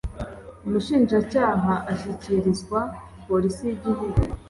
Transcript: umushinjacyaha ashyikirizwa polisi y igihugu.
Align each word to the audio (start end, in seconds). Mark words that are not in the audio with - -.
umushinjacyaha 0.65 1.73
ashyikirizwa 1.91 2.79
polisi 3.27 3.61
y 3.67 3.71
igihugu. 3.75 4.19